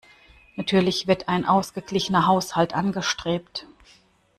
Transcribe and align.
Natürlich 0.55 1.05
wird 1.05 1.27
ein 1.27 1.45
ausgeglichener 1.45 2.25
Haushalt 2.25 2.73
angestrebt. 2.73 3.67